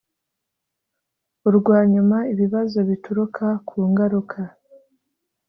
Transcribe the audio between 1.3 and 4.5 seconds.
urwa nyuma ibibazo bituruka ku ngaruka